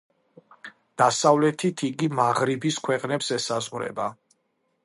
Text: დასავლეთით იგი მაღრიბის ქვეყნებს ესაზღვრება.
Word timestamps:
დასავლეთით 1.01 1.85
იგი 1.89 2.09
მაღრიბის 2.21 2.83
ქვეყნებს 2.89 3.33
ესაზღვრება. 3.41 4.13